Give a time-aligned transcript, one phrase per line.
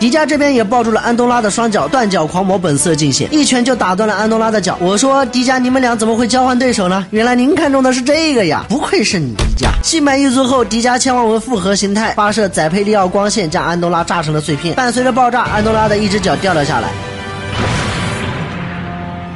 [0.00, 4.78] 迪迦这边也抱住了安东拉的双脚，断脚狂魔本色尽显，一拳就打断了安东拉的脚。
[4.80, 7.04] 我说迪迦，你们俩怎么会交换对手呢？
[7.10, 8.64] 原来您看中的是这个呀！
[8.68, 9.68] 不愧是你迪迦。
[9.82, 14.72] 心满意足后，迪迦千万文复合形态，发射载佩利奥光线，将安东拉炸成了碎片。
[14.76, 16.88] 伴随着爆炸，安东拉的一只脚掉了下来。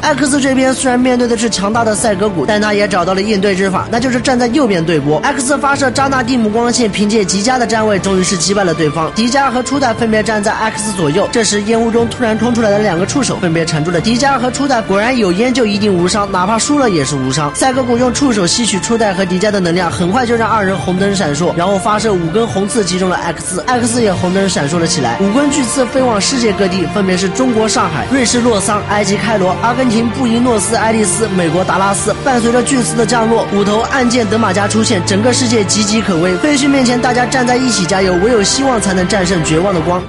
[0.00, 5.18] X 这边虽然面对的是强大的赛格古，但他也找到了应对之法，那就是站在右边对波。
[5.20, 9.10] X 发射扎纳蒂姆光线，凭借极佳的站位，终于是击败了对方。
[9.14, 11.28] 迪迦和初代分别站在 X 左右。
[11.32, 14.80] 这时烟雾中突然冲出来的两个触手，分别缠住了迪迦和初代。
[14.82, 17.52] 果然有烟就一定无伤，哪怕输了也是无伤。
[17.54, 25.18] 赛格古用触手吸取初代和迪迦的能量，很快就让二人红灯闪烁，然后发射五根红刺击中了 X，X 也红灯闪烁了起来。
[25.20, 29.87] 五根巨刺飞往世界各地，分别是中国上海、瑞士洛桑、埃及开罗、阿根。
[29.88, 32.14] 廷布宜诺斯艾利斯，美国达拉斯。
[32.24, 36.36] 伴随着巨刺的降落，五头暗箭德玛加出现，整个世界岌岌可危。
[36.36, 40.02] 废墟面前，大家站在一起加油，唯有希望才能战胜绝望的光。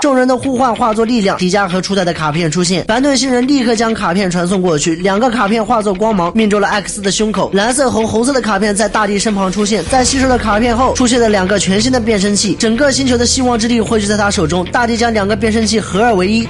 [0.00, 7.50] 众人的呼唤化作力量，迪迦和初代的卡片出现，反对星人立刻将卡片传送过去，两个卡片化作光芒，命中了 X 的胸口。
[7.54, 16.46] 蓝色红红色的卡片在大地身旁出现，在吸收了卡片后，出现了两个全新的变身器，整个星球的希望之力汇聚在他手中，大地将两个变身器合二为一。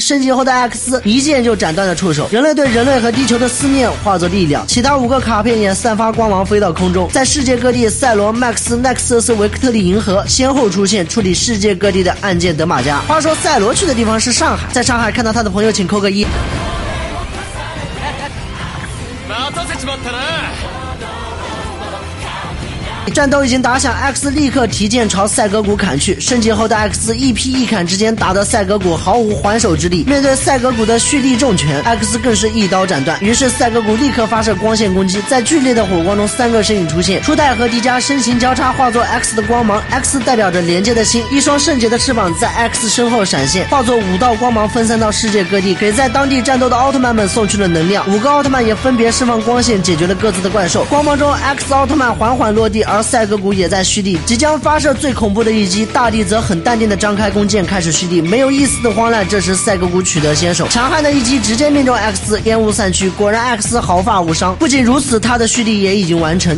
[0.00, 12.54] 升级后的 X 一剑就斩断了触手，人类对人类和地球的思念化作力量，其他五个卡片也散发光芒飞到空中，在世界各地，赛罗、Max、奈克瑟斯、维克特利银河先后出现，处理世界各地的案件。
[12.56, 16.26] 德玛加，话说赛罗去的地方是上海，在上海看到他的朋友，请扣个一。
[23.12, 26.18] 战斗已经打响，X 立刻提剑朝赛格古砍去。
[26.18, 30.04] 升级后的 X 一劈一砍之间，打得赛格古毫无还手之力。
[30.04, 33.20] 面对赛格古的蓄力重拳，X 更是一刀斩断。
[33.20, 37.22] 于是赛格古立刻发射光线攻击，在剧烈的火光中，三个身影出现。
[37.22, 39.82] 初代和迪迦身形交叉，化作 X 的光芒。
[39.90, 48.04] X 代表着连接的心，一双圣洁的翅膀在 X 身后闪现，化作五道光芒分散到世界各地，给在当地战斗的奥特曼们送去了能量。
[48.10, 50.84] 五个奥特曼也分别释放光线，解决了各自的怪兽。
[50.84, 55.84] 光芒中，X 奥特曼缓缓落地，而而赛格古也在蓄力，即将发射最恐怖的一击。
[55.86, 59.26] 大地则很淡定的张开弓箭，开始蓄力，没有一丝的慌乱。
[59.28, 64.54] 这时赛格古取得先手，强悍的一击直接命中 X，烟雾散去，果然 X 毫发无伤。
[64.54, 66.56] 不仅如此，他的蓄力也已经完成。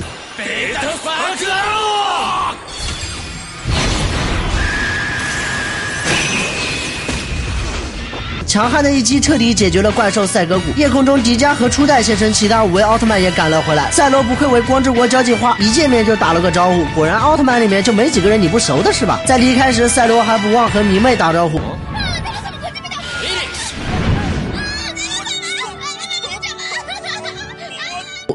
[8.47, 10.71] 强悍的一击彻底解决了怪兽赛格古。
[10.77, 13.91] 夜空中，迪迦和初代现身，其他五位奥特曼也赶了回来。
[13.91, 16.85] 赛罗不愧为光之国交际花，一见面就打了个招呼。
[16.95, 19.21] 果然，奥特曼里面就没几个人你不熟的是吧？
[19.27, 21.61] 在离开时，赛罗还不忘和迷妹打招呼。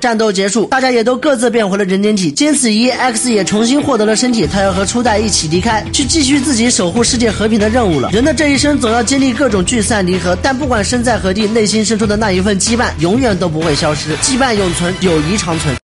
[0.01, 2.31] 战斗结束，大家也都各自变回了人间体。
[2.31, 8.09] 经此一，X 也重新获得了身体，他要和初代一起离开，去继续自己守护世界和平的任务了。
[8.11, 14.17] 人的这一生总要经历各种聚散离合，但不管身在何地，内心深处的那一份羁绊永远都不会消失。
[14.17, 15.80] 羁绊永存，友谊长存。